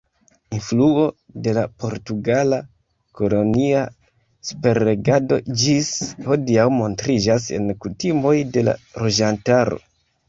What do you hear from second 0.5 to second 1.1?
Influo